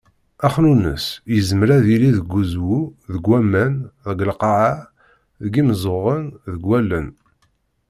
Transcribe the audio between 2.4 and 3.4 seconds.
uzwu, deg